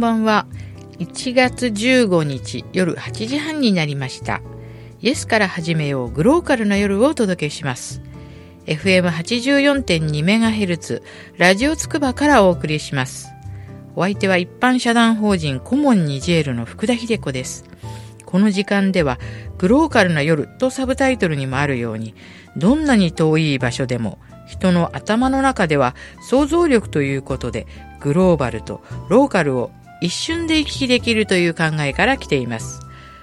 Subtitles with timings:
[0.00, 0.46] ばんは。
[0.98, 4.40] 1月15日夜8時半になりました。
[5.02, 8.00] イエスから始めようグローカルな夜をお届けします。
[8.64, 11.02] FM84.2MHz
[11.36, 13.28] ラジオつくばからお送りします。
[13.94, 17.66] お相手は一般社団法人コモンニジェールの福田秀子です。
[18.24, 19.18] この時間では
[19.58, 22.14] グローカルな夜とサブタイトルにもあるように
[22.56, 27.66] どんなに遠い場所でも人の頭の中では想像力ということで
[28.00, 28.80] グローバルと
[29.10, 32.80] ローカルを一瞬で行き来できるという考えから来ています。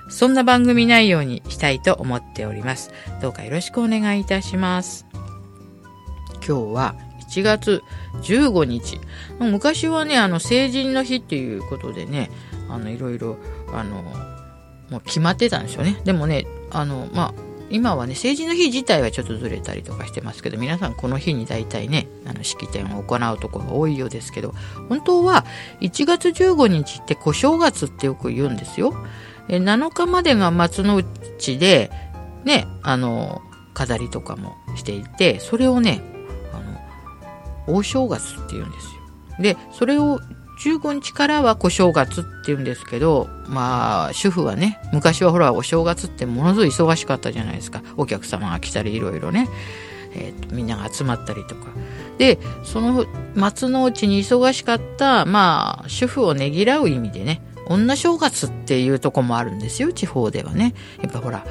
[0.09, 2.91] そんな番組内容にしたいと思っております。
[3.21, 5.05] どうかよろしくお願いいたします。
[6.47, 6.95] 今日は
[7.29, 7.83] 1月
[8.21, 8.99] 15日。
[9.39, 12.31] 昔はね、あの、成人の日っていうことでね、
[12.69, 13.37] あの、いろいろ、
[13.73, 14.01] あの、
[14.89, 15.99] もう決まってたんですよね。
[16.05, 24.53] でもね、あの、まあ、今はね、成人の日自体はちょっとずれたりとかしてますけど、皆さんこの日に大体ね、あの、式典を行うところが多いようですけど、
[24.89, 25.45] 本当は
[25.81, 28.93] 1月15日って小正月ってよく言うんですよ。
[29.49, 31.91] え7日までが松の内で、
[32.45, 33.41] ね、あの、
[33.73, 36.01] 飾りとかもしていて、それをね、
[36.53, 36.59] あ
[37.69, 38.91] の、大正月って言うんですよ。
[39.39, 40.19] で、それを
[40.59, 47.81] 15日からは小正月って言うんですけど、まあ、主婦はね、昔はほら、お正月ってものすごい忙しかったじゃないですか。
[47.95, 49.47] お客様が来たり、いろいろね、
[50.13, 51.67] えーと、みんなが集まったりとか。
[52.17, 60.73] で、その松の内に忙しかった、まあ、主婦をねぎらう意味でね、女正月っていうとこもあるんですよ、地方ではね。
[61.01, 61.45] やっぱほら、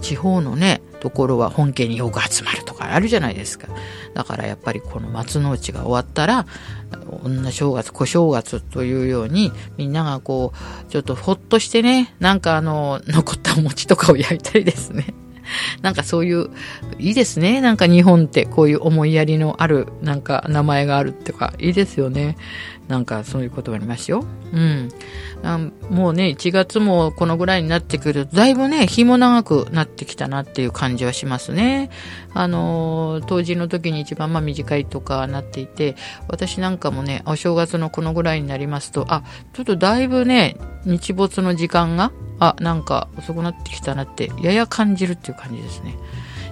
[0.00, 3.66] 地方のね、ところは本家によく集まるとかあるじゃないですか。
[4.14, 6.46] だからやっぱりこの松の内が終わったら、
[7.24, 15.06] 女正月、小正月というように、みんながこう、ちょっとほっとしてね、なんかあの、残ったお餅とかを焼いたりですね。
[15.82, 16.50] なんかそういう、
[17.00, 17.60] いいですね。
[17.60, 22.36] なんか日本ってこういう思いやりのある、なんか名前があるってか、いいですよね。
[22.92, 24.22] なんかそういうことがありますよ。
[24.52, 24.90] うん。
[25.88, 31.88] もうね、1月もこのぐらいになってくると、だいぶね、日も長くなってきたなっていう感じはしますね。
[32.34, 35.96] あのー、当時の時に一番まあ短いとかなっていて、
[36.28, 39.22] 私なんかもね、お正月のこのぐらいになりますと、あ、
[39.54, 45.96] ちょっとだいぶね、日没の時間が、あ、なんか遅くなってきたなって、やや感じるっていう感じですね。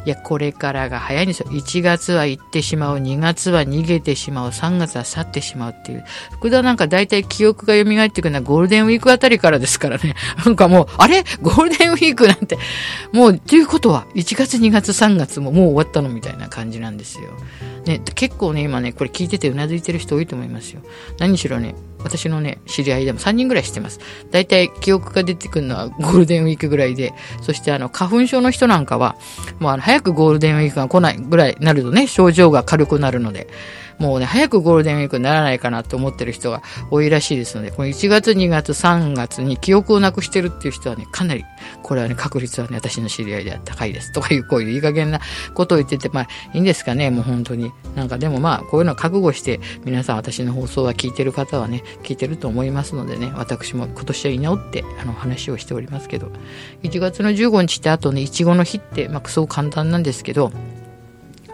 [0.06, 1.46] いや、これからが早いんですよ。
[1.50, 6.04] 1月は行ってしまう、2月は逃げてしまう、3月は去ってしまうっていう。
[6.32, 10.14] 福田なんか大体記憶が蘇ってくるのはゴールデンウィークあたりからですからね。
[10.44, 11.24] なんかもう、あれ？
[11.42, 12.58] ゴールデンウィークなんて、
[13.12, 17.28] もう、ということは、1月、2月、3月ももう終わったのみたいな感じなんですよ。
[17.86, 20.80] ね、結構ね、今ね、これ聞いててうなずいてる人多いと思いますよ。
[21.18, 24.00] 何しろね、私のね、知り合いでも3人ぐらい知ってます。
[24.30, 27.12] 大体記憶が出てくるのはゴールデンウィークぐらいで、
[27.42, 29.16] そしてあの、花粉症の人なんかは、
[29.58, 33.48] もうあの、早くゴールデンウィークが来ないぐらいになるとね、症状が軽くなるので、
[34.00, 41.44] もうね、早くゴールデンウィークにならないかなと思ってる人が多いらしいですので、この1月、2月、3月に記憶をなくしてるっていう人はね、かなり、
[41.82, 44.10] これはね、確率はね、私の知り合いでは高いです。
[44.12, 45.20] とかいう、こういういい加減な
[45.52, 47.70] ことを言ってて、まあ、いいんですかね、もう本当に。
[47.94, 56.32] なんかでもまあ、こういうのを覚悟して、皆さん私の放送は聞いてる方はね、聞いてると思いますのでね、私も今年は居直って、あの、話をしておりますけど、
[56.84, 60.52] 1月の15日ってあとね、いちごの日って、まあ、すごく簡単なんですけど、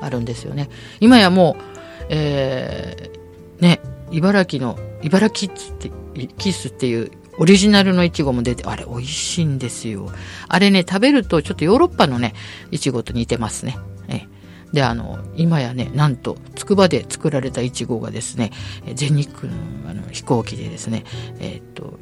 [0.00, 0.68] あるんですよね。
[1.00, 1.75] 今やもう、
[2.08, 3.80] えー、ね、
[4.10, 10.10] 茨城の、茨城キッズって、キスっていうオリジナルのイチゴも出て、あれ美味しいんですよ。
[10.48, 12.34] あれね、食べるとちょっとヨーロッパのね、
[12.70, 13.76] イチゴと似てますね。
[14.08, 14.26] え
[14.72, 18.52] で、あの、今やね、なんと、つくばで作られたイチゴがですね、
[18.94, 19.58] 全日空の
[19.88, 21.04] あの飛行機でですね、
[21.38, 21.98] えー、っと、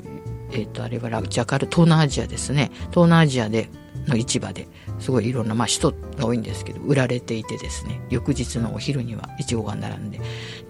[0.52, 2.70] え、っと、あれはラジャカル、東南アジアですね。
[2.90, 3.68] 東南アジアで
[4.06, 10.20] の市場ですごいいろんな、まあ、人が多いんですけど売られていてですね翌日のお昼にはいちごが並んで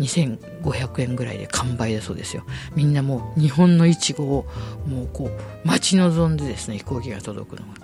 [0.01, 2.45] 2500円ぐらいで完売だそうですよ。
[2.75, 4.47] みんなもう日本のいちごを
[4.87, 7.75] もうこう待ち望んでですね飛行機が届くのが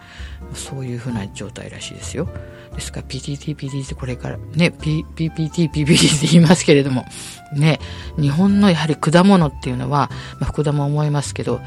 [0.55, 2.29] そういうふうな状態らしいですよ。
[2.75, 7.05] ですから PTTPT ってこれからね、P、PPT、PPT って言いますけれども
[7.53, 7.81] ね
[8.17, 10.09] 日本のやはり果物っていうのは、
[10.39, 11.61] まあ、福田も思いますけど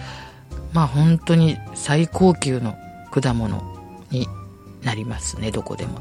[0.71, 2.75] まあ本当に最高級の
[3.11, 3.72] 果物。
[4.13, 4.27] に
[4.83, 5.99] なりますねどこでも。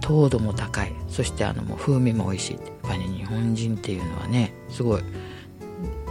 [0.00, 0.92] 糖度も高い。
[1.08, 2.52] そしてあのもう風味も美味しい。
[2.54, 5.02] やっぱり、ね、日本人っていうのはねすごい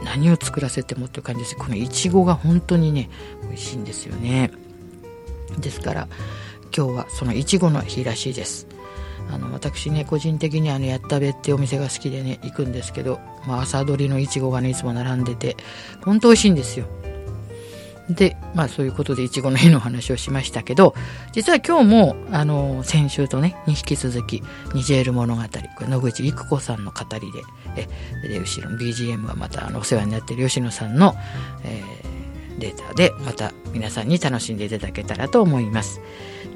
[0.03, 1.55] 何を作らせてもっていう感じです。
[1.55, 3.09] このいちごが本当にね
[3.43, 4.51] 美味しいんですよね。
[5.59, 6.07] ですから
[6.75, 8.67] 今日はそのいちごの日らしいです。
[9.31, 15.57] あの私ね個人的にあのやったべってお店が好きでね行くんですけど、まあ、朝どりのいちごがねいつも並んでて
[16.03, 16.85] 本当美味しいんですよ。
[18.09, 20.93] で、まあそういうことでいちごの絵の話をしましたけど、
[21.31, 24.43] 実は今日も、あの、先週とね、に引き続き、
[24.73, 25.49] ニジェール物語、こ
[25.81, 27.41] れ野口育子さんの語りで、
[27.75, 31.15] え、で、後ろの BGM はまた、あの、お世話になっている吉野さんの、
[31.63, 35.99] えー、データで、また皆さんに楽しんでいただけたらと思います。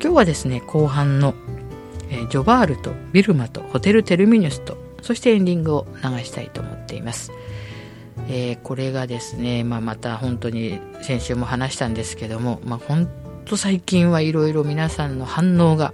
[0.01, 1.33] 今日はですね、後半の、
[2.09, 7.31] えー、ジョバールとビルマとホテルテルミニュスと、そしてエンディングを流したいと思っています。
[8.27, 13.07] えー、これがですね、まあ、また本当に先週も話したんですけども、まあ、本
[13.45, 15.93] 当最近はいろいろ皆さんの反応が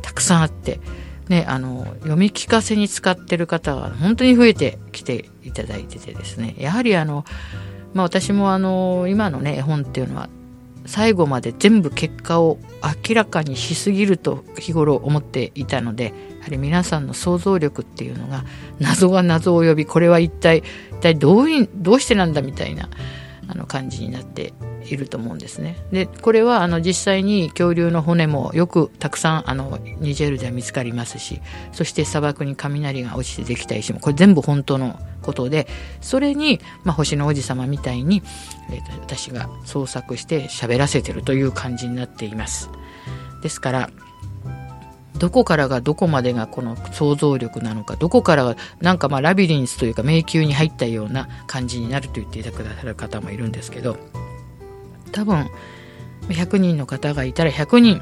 [0.00, 0.80] たくさんあって、
[1.28, 7.24] ね、あの読み聞かせに使ってる方が本当に増えてきていただいててですねやはりあの、
[7.94, 10.28] まあ、私もあの今のね絵本っていうのは
[10.86, 12.58] 最後まで全部結果を
[13.08, 16.12] 明らかにしすぎると日頃思っていたので
[16.42, 18.44] やはり皆さんの想像力っていうのが
[18.80, 20.58] 謎が謎を呼びこれは一体
[20.90, 22.88] 一体どういどうしてなんだみたいな
[23.46, 24.52] あの感じになって
[24.88, 25.76] いると思うんですね。
[25.92, 31.40] でこれはあの実際に恐竜の骨もよくたくさんあのニジェールでは見つかりますし
[31.70, 35.68] そして砂漠に雷が落ちてできた石もこれ全部本当のことで
[36.00, 38.22] それに、まあ、星の王子様みたいに、
[38.70, 42.68] えー、私が創作して喋らせてるという感じになっています。
[43.42, 43.90] ですから
[45.22, 53.96] どこからがどこまでがこの想像力なのかどこからがなんかまあラビリンスというか迷宮に入ったような感じになると言っていたださる方もいるんですけど
[55.12, 55.48] 多分
[56.22, 58.00] 100人の方がいたら100人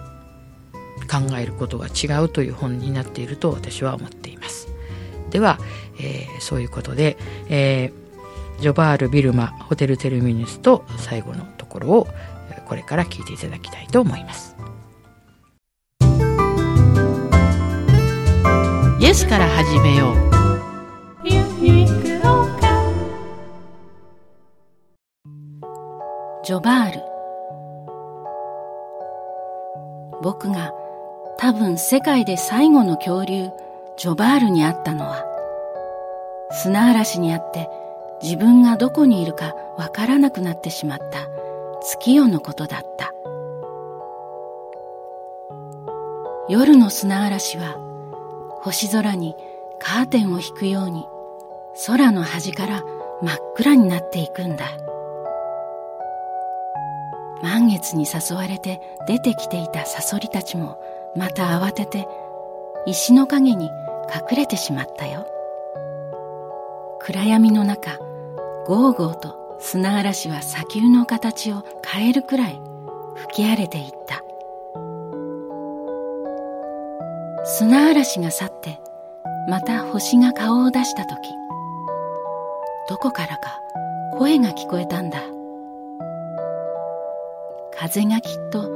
[1.10, 4.68] 考えることが違うという本になっていると私は思っています。
[5.28, 5.58] では、
[5.98, 7.18] えー、そういうことで、
[7.50, 12.08] えー、ジョバール・ビルマ・ホテル・テルミニスと最後のところを
[12.64, 14.56] これから聞いていただきたいと思います。
[19.00, 20.30] イエスから始めよう。
[26.44, 27.00] ジョバール
[30.22, 30.74] 僕が
[31.38, 33.48] 多分世界で最後の恐竜
[33.96, 35.24] ジョバールに会ったのは
[36.50, 37.70] 砂嵐にあって
[38.22, 41.26] 自分がどこにいるかわからなくなってしまった
[41.80, 43.14] 月夜のことだった
[46.50, 47.89] 夜の砂嵐は
[48.62, 49.34] 星空に
[49.78, 51.06] カーテンを引くように
[51.86, 52.82] 空の端から
[53.22, 54.66] 真っ暗になっていくんだ。
[57.42, 60.78] 満月に誘われて出てきていたサソリたちも
[61.16, 62.06] また慌てて
[62.86, 63.66] 石の陰に
[64.30, 65.26] 隠れてしまったよ
[67.00, 67.98] 暗闇の中
[68.66, 72.60] ゴーゴーと砂嵐は砂丘の形を変えるくらい
[73.16, 74.22] 吹き荒れていった
[77.44, 78.78] 砂嵐が去って
[79.48, 81.16] また星が顔を出した時。
[82.88, 83.60] どこからか
[84.18, 85.22] 声が聞こえたんだ。
[87.72, 88.68] 風がきっと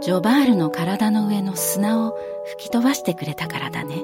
[0.00, 2.16] ジョバールの体の上の砂を
[2.46, 3.94] 吹き飛ばしてくれたからだね。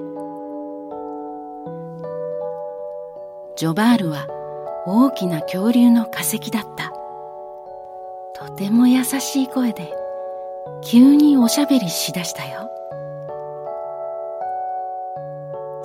[3.56, 4.28] ジョバールは
[4.86, 6.92] 大きな恐竜の化石だった。
[8.34, 9.92] とても優しい声で
[10.84, 12.70] 急におしゃべりしだしたよ。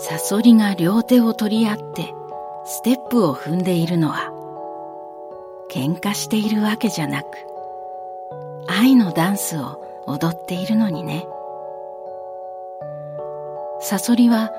[0.03, 2.15] サソリが両手を取り合って
[2.65, 4.31] ステップを踏んでいるのは
[5.69, 7.27] 喧嘩しているわけじゃなく
[8.67, 11.27] 愛のダンスを踊っているのにね。
[13.79, 14.51] サソリは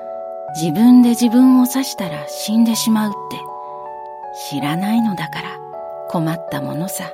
[0.55, 3.37] 自分で自分を刺したら死んでしまうって
[4.49, 5.59] 知らないのだから
[6.09, 7.11] 困ったものさ。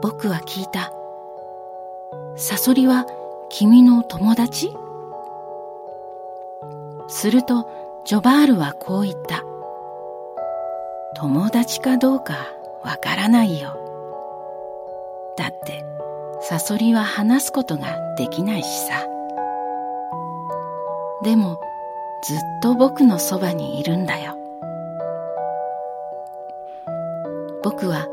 [0.00, 0.92] 僕は聞いた。
[2.36, 3.04] サソリは
[3.48, 4.72] 君の友達？
[7.12, 7.68] すると
[8.06, 9.44] ジョバールはこう言った。
[11.14, 12.34] 友達かどうか
[12.82, 13.76] わからないよ。
[15.36, 15.84] だって
[16.40, 19.06] サソリは話すことができないしさ。
[21.22, 21.60] でも
[22.26, 24.34] ずっと僕のそばにいるんだよ。
[27.62, 28.08] 僕は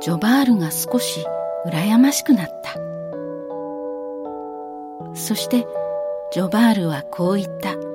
[0.00, 1.24] ジョバールが少し
[1.66, 2.74] 羨ましくなった。
[5.14, 5.66] そして
[6.32, 7.89] ジョバールはこう言った。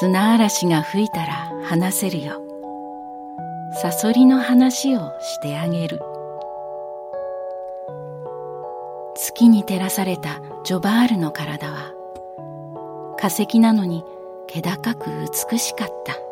[0.00, 2.40] 砂嵐が吹いたら話せるよ。
[3.82, 5.98] サソリの話をしてあげる。
[9.16, 11.92] 月に照らされたジョバールの体は
[13.18, 14.04] 化石なのに
[14.46, 15.10] 気高く
[15.50, 16.27] 美しかった。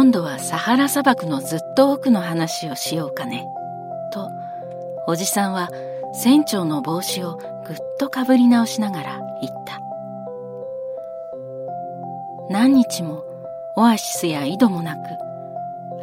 [0.00, 3.46] 今度はサハラ砂漠のずっと奥の話をしようかね。
[4.10, 4.30] と
[5.06, 5.68] おじさんは
[6.14, 9.78] 船長の帽子をぐっとかぶり直しながら言った。
[12.48, 13.22] 何日も
[13.76, 15.00] オアシスや井戸もなく、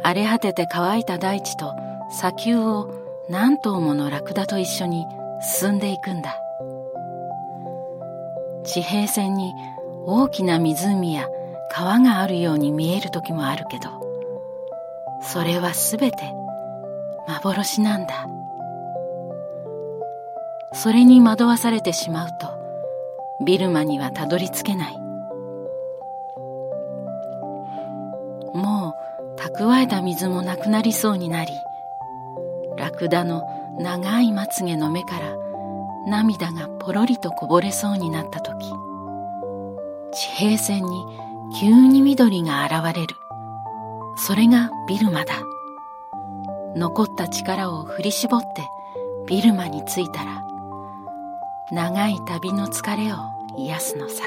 [0.04, 1.74] 荒れ果てて乾いた大地と
[2.08, 2.94] 砂丘を
[3.28, 5.08] 何頭ものラクダと一緒に
[5.40, 6.38] 進んでいくんだ。
[8.62, 9.52] 地平線に
[10.06, 11.28] 大きな湖や
[11.70, 13.88] 川があるように見える時もあるけど、
[15.20, 16.16] それはすべて
[17.26, 18.26] 幻なんだ。
[20.72, 22.48] それに惑わされてしまうと、
[23.44, 24.98] ビルマにはたどり着けない。
[28.54, 28.94] も
[29.36, 31.52] う蓄えた水もなくなりそうになり、
[32.76, 33.42] ラクダの
[33.78, 35.36] 長いまつげの目から
[36.06, 38.72] 涙がポロリとこぼれそうになった時、
[40.12, 41.04] 地平線に
[41.54, 43.16] 急に緑が現れる。
[44.16, 45.34] それがビルマだ。
[46.76, 48.68] 残った力を振り絞って
[49.26, 50.44] ビルマに着いたら、
[51.72, 53.16] 長い旅の疲れを
[53.56, 54.24] 癒すのさ。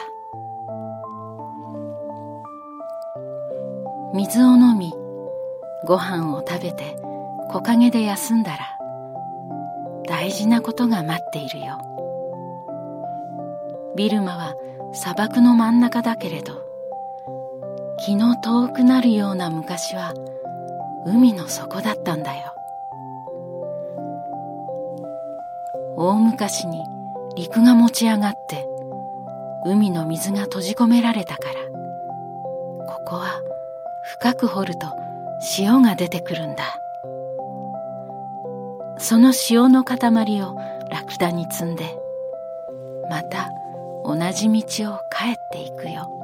[4.14, 4.94] 水を飲み、
[5.86, 6.98] ご飯を食べて
[7.52, 8.78] 木陰で休んだら、
[10.08, 11.80] 大事なことが待っているよ。
[13.96, 14.56] ビルマは
[14.94, 16.71] 砂漠の真ん中だけれど、
[18.04, 20.14] 気の遠くなるような昔は
[21.06, 22.56] 海の底だったんだよ。
[25.98, 26.84] 大昔に
[27.36, 28.68] 陸が持ち上がって
[29.66, 31.54] 海の水が閉じ込められたから
[32.88, 33.42] ここは
[34.20, 34.88] 深く掘ると
[35.60, 36.64] 塩が出てくるんだ
[38.98, 39.98] その塩の塊
[40.42, 40.56] を
[40.90, 41.96] ラクダに積んで
[43.10, 43.52] また
[44.04, 46.21] 同じ道を帰っていくよ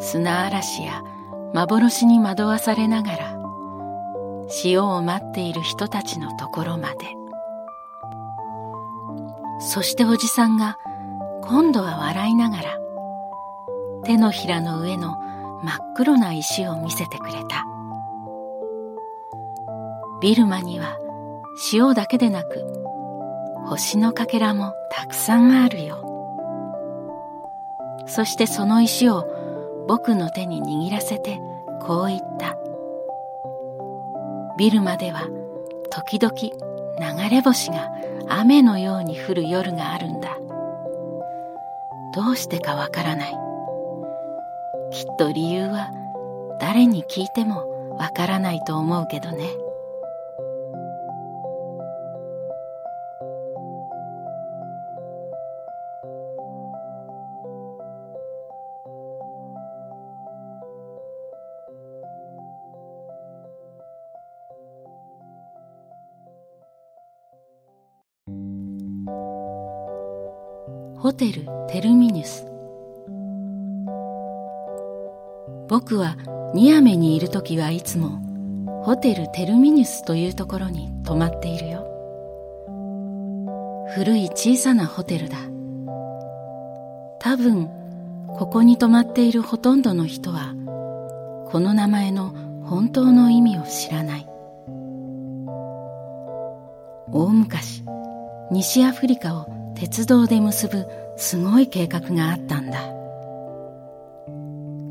[0.00, 1.02] 砂嵐や
[1.52, 3.38] 幻に惑わされながら
[4.64, 7.16] 塩を待っている人たちのところまで。
[9.60, 10.78] そしておじさんが
[11.42, 12.78] 今度は笑いながら
[14.04, 15.16] 手のひらの上の
[15.62, 17.64] 真っ黒な石を見せてくれた。
[20.20, 20.98] ビルマには
[21.72, 22.64] 塩だけでなく
[23.66, 26.00] 星のかけらもたくさんあるよ。
[28.06, 29.26] そしてその石を
[29.86, 31.38] 僕の手に握らせて
[31.82, 32.56] こう言った。
[34.56, 35.28] ビルマでは
[35.90, 37.90] 時々流れ星が
[38.28, 40.38] 雨のように降る夜があるんだ。
[42.14, 43.34] どうしてかわからない。
[44.90, 45.90] きっと理由は
[46.60, 49.63] 誰に聞いてもわからないと思うけどね。
[71.04, 72.46] ホテルテルミニュス。
[75.68, 76.16] 僕は
[76.54, 78.22] ニアメにいる時はいつも
[78.84, 81.86] ホテルテルミニュスというところに泊まっているよ。
[83.94, 85.36] 古い小さなホテルだ。
[87.18, 87.68] 多分
[88.38, 90.54] ここに泊まっているほとんどの人は
[91.50, 92.34] この名前の
[92.64, 94.26] 本当の意味を知らない。
[97.12, 97.84] 大昔
[98.50, 102.80] 西アフリカを鉄道で結ぶすごい計画があったんだ。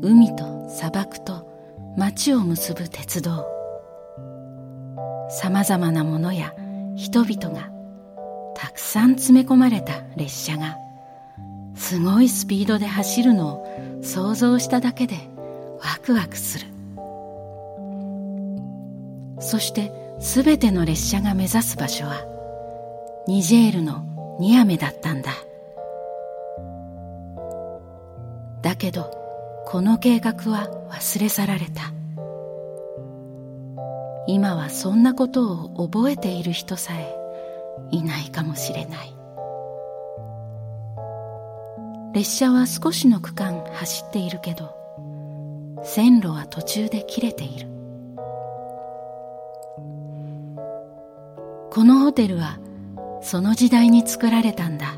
[0.02, 1.48] 海と砂漠と
[1.96, 3.46] 街を結ぶ鉄道。
[5.30, 6.54] さまざまなものや
[6.96, 7.70] 人々が
[8.54, 10.76] たくさん詰め込まれた列車が
[11.74, 15.16] すごいスピードで走るのを想像しただけで
[15.80, 16.66] ワクワクする。
[19.40, 22.24] そして全ての列車が目指す場所は
[23.26, 25.32] ニジェールのニアメだったんだ。
[28.62, 29.10] だけど
[29.66, 31.92] この計画は忘れ去られた。
[34.26, 37.14] 今はそんなことを覚えている人さえ
[37.90, 39.14] いないかもしれない。
[42.14, 44.70] 列車は少しの区間走っているけど
[45.82, 47.68] 線路は途中で切れている。
[51.70, 52.58] このホテルは
[53.24, 54.94] その時代に作られたんだ。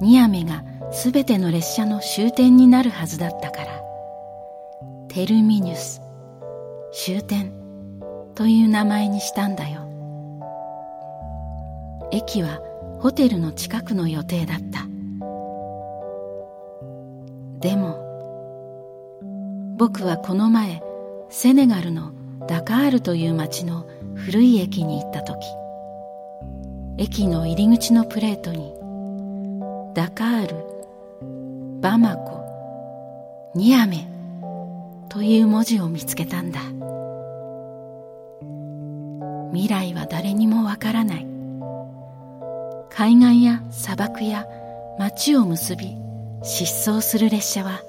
[0.00, 3.82] ニアメがすべての列車の終点になるはずだったから。
[5.08, 6.02] テルミニュス
[6.92, 7.52] 終点
[8.34, 9.88] という名前にしたんだよ。
[12.12, 12.60] 駅は
[13.00, 14.86] ホテルの近くの予定だった。
[17.60, 18.04] でも
[19.78, 20.82] 僕はこの前
[21.30, 22.12] セネガルの
[22.46, 25.38] ダカールという町の古い駅に行った時
[27.00, 28.74] 駅の入り口のプレートに
[29.94, 32.44] ダカールバマコ
[33.54, 34.08] ニアメ
[35.08, 36.60] という文字を見つけたんだ。
[39.52, 41.26] 未来は誰にもわからない。
[42.90, 44.44] 海岸や砂漠や
[44.98, 45.96] 街を結び
[46.42, 47.80] 疾走する列車は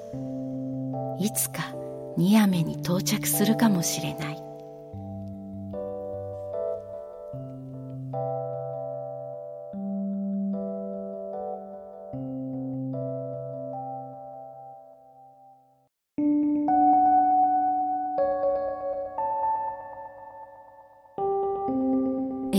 [1.18, 1.74] いつか
[2.16, 4.49] ニアメに到着するかもしれない。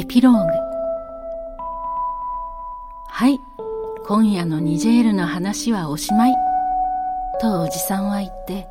[0.01, 0.39] エピローグ。
[3.07, 3.39] はい
[4.07, 6.33] 今夜のニジェールの話はおしまい。
[7.39, 8.67] とおじさんは言って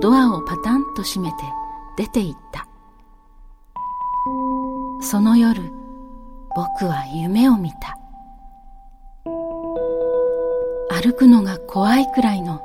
[0.00, 1.36] ドアをパタンと閉めて
[1.96, 2.66] 出て行った。
[5.02, 5.62] その夜
[6.56, 7.96] 僕は夢を見た。
[11.00, 12.60] 歩くのが怖いくらいの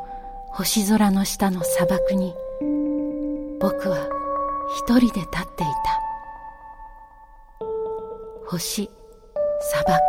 [0.47, 2.33] 星空の下の砂漠に
[3.59, 4.09] 僕は
[4.75, 5.82] 一人で立っていた。
[8.53, 8.87] 星
[9.61, 9.99] 砂漠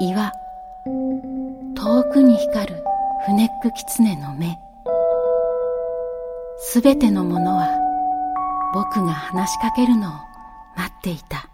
[0.00, 0.32] 岩
[1.74, 2.82] 遠くに光る
[3.26, 4.58] フネックキツネの目。
[6.58, 7.68] すべてのものは
[8.72, 10.12] 僕が話しかけるのを
[10.74, 11.50] 待っていた。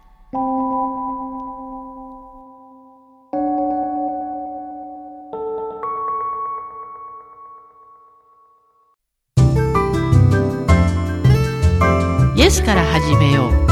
[12.37, 13.64] イエスから始めよう。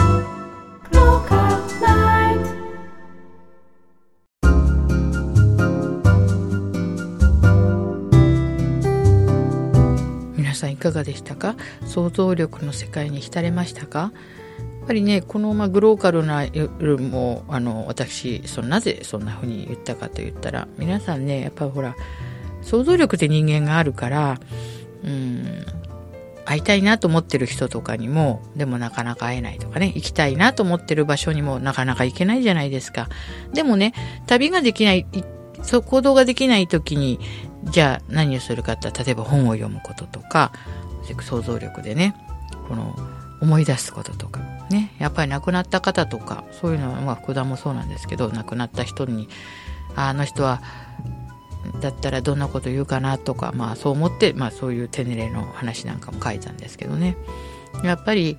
[11.03, 11.55] でしたか？
[11.85, 14.11] 想像力の世界に浸れましたか？
[14.79, 21.95] やっぱりねこのまあグローカルな夜もあの私そのなぜそんな風に言ったかと言ったら皆さんねやっぱほら
[22.61, 24.39] 想像力って人間があるから
[25.03, 25.65] うん
[26.45, 33.07] 会いたいなと思ってる人とかにもでもなかなか会えないとかね行きたいなと思ってる場所にもなかなか行けないじゃないですか。
[33.53, 33.93] でもね
[34.27, 35.05] 旅ができない
[35.61, 37.21] そう行動ができない時に
[37.63, 40.51] じゃあ何をするかって例えば本を読むこととか
[41.23, 42.15] 想像力でね
[42.67, 42.95] この
[43.41, 44.39] 思い出すこととか
[44.69, 49.27] ねやっぱり亡くなった方とかそういうのは、まあ、福田もそうなんですけど亡くなった人に
[49.95, 50.61] あの人は
[51.81, 57.17] だったらどんなこと言うかなとか、まあ、そう思って、まあ、そういう手練れの話なんかも書いたんですけどね。
[57.83, 58.37] やっぱり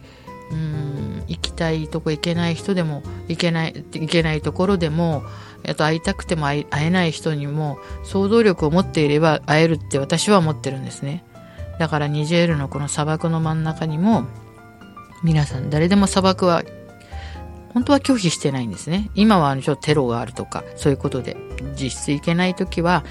[0.53, 5.24] うん行きたいとこ行けない人でも行けない行けないところでも
[5.66, 11.24] あと会いたくても会えない人にも想像力を持っていれば会えるって私は思ってるんですね。
[11.79, 14.27] だからニジェールのこの砂漠の真ん中にも
[15.23, 16.63] 皆さん誰でも砂漠は
[17.73, 19.11] 本当は拒否してないんですね。
[19.15, 21.37] 今はちょっとテロがあるとかそういうことで
[21.81, 23.05] 実質行けない時は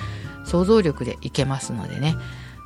[0.46, 2.16] 想像力で行けますのでね。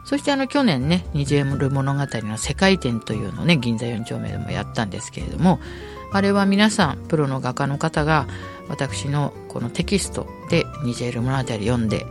[0.07, 5.59] そしてあの去年ね、ニジェール物語の世界展というのをね、銀座4丁目でもやったんですけれども、
[6.13, 8.25] あれは皆さん、プロの画家の方が
[8.69, 12.05] 私のこのテキストでニジェール物語読んで、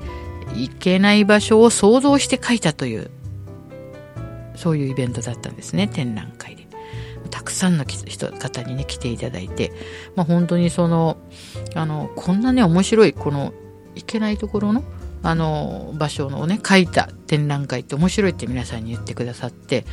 [0.55, 3.11] 行けない場所を想像して書いたという、
[4.56, 6.66] そういうイベントだったんですね、展覧会で。
[7.30, 9.72] たくさんの人方にね、来ていただいて、
[10.14, 11.16] まあ、本当にその、
[11.74, 13.52] あの、こんなね、面白い、この、
[13.94, 14.84] 行けないところの
[15.22, 19.84] あの場所をね書いた展覧会って面白いって皆さんに言ってくださって、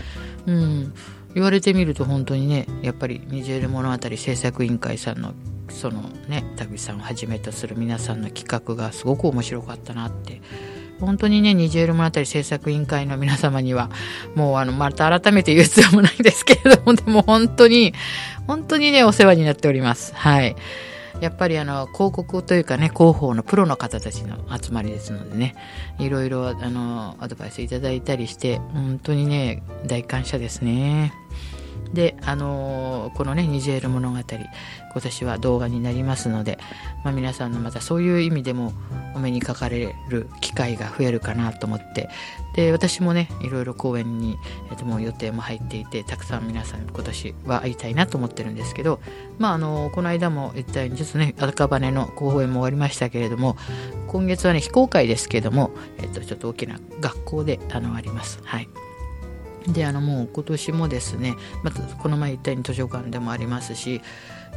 [0.46, 0.94] うん、
[1.34, 5.34] 言われてみると本当にねやっぱり「ニジェル物語制作委員会」さんの
[5.70, 10.42] そのね田口さんをはじめとする皆さんの企画がすごく面白かったなって
[11.00, 13.90] 本当にね、ニジェール物語制作委員会の皆様には、
[14.36, 17.94] もうあの、また改めて言う必要もないですけれども、でも本当に、
[18.48, 20.14] 本当にね、お世話になっております。
[20.16, 20.56] はい。
[21.22, 25.56] やっぱりあの広告というかね広報のプロの方たちの集まりですのでね
[26.00, 31.14] いろいろあのアドバイスいただいたりして本当にね大感謝ですね
[31.94, 34.18] であのこのねニジェール物語
[34.94, 36.60] 今年は動画になりますので、
[37.04, 38.74] まあ、皆さんのまたそういう意味でも
[39.16, 42.10] お目にかかれる機会が増えるかなと思って
[42.56, 44.38] で私もねいろいろ公演に、
[44.70, 49.00] えっと、もう予定も入っていてたくさん皆さん今年は会いたいなと思ってるんですけど
[49.40, 53.58] まああのこの間も言ったようにちょっとね赤羽の公演も終わりましたけれども
[54.08, 58.40] 今月はね非公開ですけども、えっと、ちょっと大きな学校であのあります。
[58.44, 58.70] はい。
[59.68, 64.02] であのもう今年もですねまたこの前言ったように図書館でもありますし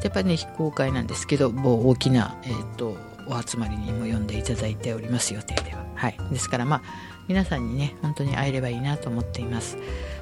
[0.03, 5.85] やっぱりね非公開なんですけどもう大きな、えーと、お集まりにも呼んでいただいております予定では。
[5.95, 6.19] はい。
[6.31, 6.83] ですからまあ
[7.29, 9.79] 皆さんにね本当に会えればいいなと思っています。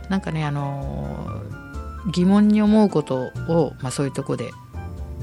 [0.08, 1.42] なんかねあの
[2.12, 4.50] 疑問に思うことを、まあ、そういうとこで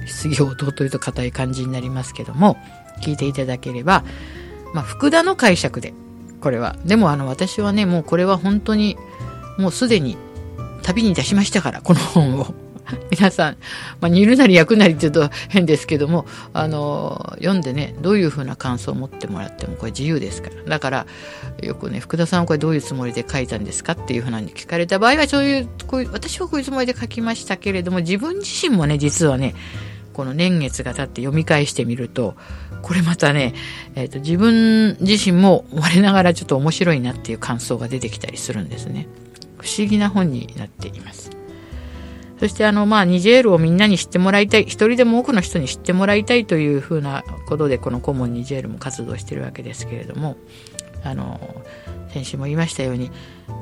[0.08, 2.58] 質疑応答というと硬い感じになりますけども
[3.02, 4.04] 聞いていただければ、
[4.74, 5.94] まあ、福田の解釈で
[6.40, 6.76] これは。
[6.86, 8.98] でもあの私はねもうこれは本当に
[9.58, 10.18] もうすでに
[10.82, 12.54] 旅に出しましたからこの本を。
[13.12, 13.58] 皆さん、
[14.00, 20.64] まあ、煮るなり焼くなりって言うと変ですけども、あの、読んでね、どういうふうな感想を持ってもらってもこれ自由ですから。
[20.64, 21.06] だから、
[21.62, 29.56] よくね、福田さんはこれどういうつもりで書いたんですかっていうふうに聞かれた場合は、そういう、こういう、私はこういうつもりで書きましたけれども、自分自身もね、実はね、
[30.14, 32.36] この年月が経って読み返してみると、
[32.82, 33.54] これまたね、
[33.96, 39.08] えっ、ー、と、自分自身も我ながらちょっと面白いなっていう感想が出てきたりするんですね。
[39.58, 41.41] 不思議な本になっています。
[42.42, 50.38] そしてあの、まあ、ニジェールをみんなに知ってもらいたい、一人でも多くの人に知ってもらいたいというふうなことで、このコモンニジェールも活動しているわけですけれども、
[51.04, 51.40] あの、
[52.10, 53.12] 先週も言いましたように、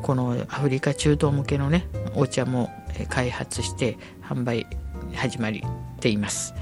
[0.02, 2.72] このアフリカ中東向けのね、お茶も
[3.10, 4.66] 開発して販売
[5.14, 5.62] 始まり
[6.00, 6.56] ています。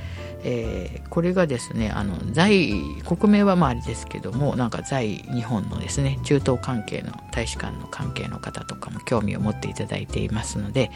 [0.43, 2.71] えー、これがですねあの在
[3.05, 10.91] 国名はまああれですけどもなんか在日本のですね中東関係の大使館の関係の方とかも興味を持っていただいていますので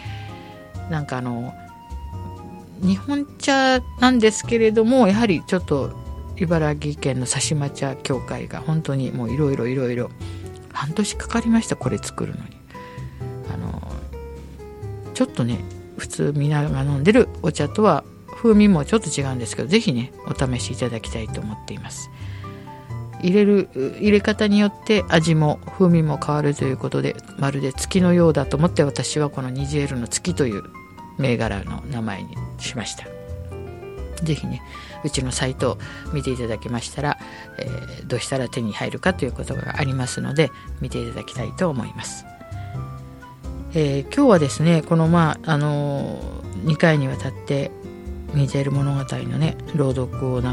[0.91, 1.53] なんかあの
[2.81, 5.97] 日本茶なんですけれどもやはりちょっと
[6.35, 10.09] 茨城県の佐島茶協会が本当にもういろいろいろいろ
[10.73, 12.57] 半年かかりましたこれ作るのに。
[13.53, 13.81] あの
[15.13, 15.59] ちょっとね
[15.97, 22.09] 普通みんなが飲んでるお茶とは風味もちょっと違うんですけど是非ねお試しいただきたいと思っています。
[23.21, 30.63] 入れる入れ方によって味も風味も変わるということでまるで月のようだと思って私はこのニジェールの月という
[31.17, 33.05] 銘柄の名前にしました。
[34.23, 34.61] 是非ね
[35.03, 35.77] うちのサイトを
[36.13, 37.17] 見ていただきましたら、
[37.57, 42.25] えー、どうしたら手に入るかということがありますので見ていただきたいと思います、
[43.73, 47.71] えー、今日はですねこのまああのー、2回にわたって
[48.33, 50.47] ニジェル物語のね朗読を流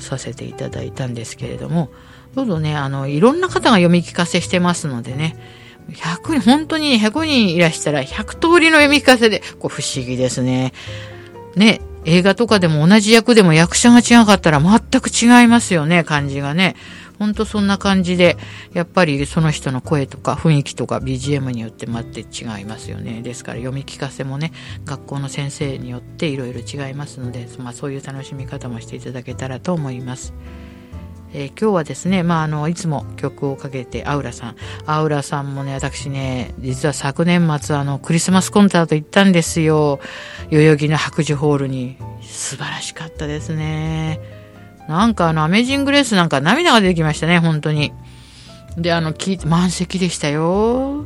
[0.00, 1.90] させていただいたんですけれども
[2.34, 5.36] どうぞねあのいろんな方が読み聞かせしてますのでね
[5.90, 10.72] 100人、本当に100人いらしたら100通りの読み聞かせで、こう不思議ですね。
[11.56, 16.76] ね、映画とかでも同じ役でも役者が違かったら全く違いますよね、感じがね。
[17.18, 18.36] ほんとそんな感じで、
[18.74, 23.22] やっぱりその人の声とか雰囲気とか BGM によって全く違いますよね。
[23.22, 24.52] ですから読み聞かせもね、
[24.84, 30.32] 学校の先生によっていろいろ違いますので、まあそういう楽しみ方もしていただけたらと思います。
[31.32, 34.56] えー、今日はですね、まあ、あの、いつも曲をかけて、アウラさん。
[34.86, 40.00] アウラさんもね、私ね、実は昨年末、あの、クリスマスコンサート行ったんですよ。
[40.50, 41.96] 代々木の白樹ホールに。
[42.22, 44.20] 素晴らしかったですね。
[44.88, 47.92] なんかあの、アメージングレースなんか涙が出てきましたね、本当に。
[48.78, 51.04] で、あの、聞いて、満席でしたよ。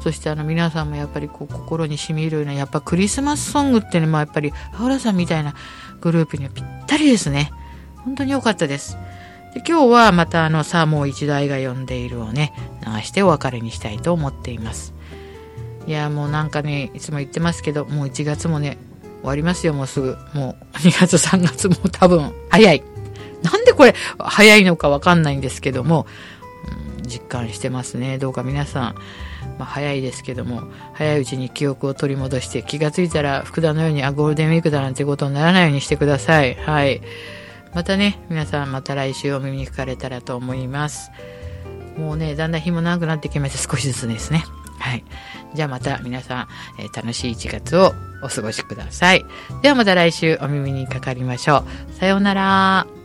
[0.00, 5.54] そしてあの皆さんもやっぱりこう心に染みるようなやっぱクリスマスソングっていうのもやっぱりアウラさんみたいな
[6.00, 7.52] グループにはぴったりですね。
[7.96, 8.96] 本当に良かったです。
[9.54, 12.52] で今日はまたあのさあもう一度愛が呼んでいるをね
[12.86, 14.94] 流してお別れにしたいと思っています。
[15.86, 18.78] いやもうなんかねいつも言ってますけどもう1月もね
[19.20, 20.16] 終わりますよもうすぐ。
[20.34, 22.82] もう2月3月も多分早い。
[23.42, 26.06] なんでこれ早いのかわかんないんですけども、
[26.98, 28.18] うん、実感してますね。
[28.18, 28.94] どうか皆さん
[29.60, 30.62] まあ、早いですけども
[30.94, 36.54] 早いうちに記憶を取り戻して気がついたら福田のようにあゴールデンウィークだなんてことにならないようにしてください。
[36.54, 37.02] はい。
[37.74, 41.10] またね、皆さんまた来週お耳にかかれたらと思います。
[41.96, 44.44] もうね、だんだん日も長くなってきました少しずつですね。
[44.78, 45.04] はい。
[45.54, 49.24] じゃあまた皆さん、えー、楽しい1月をお過ごしください。
[49.62, 51.94] ではまた来週お耳にかかりましょう。
[51.94, 52.99] さようなら。